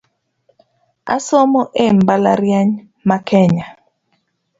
[1.15, 2.71] Osomo e mbalariany
[3.07, 3.65] ma Kenya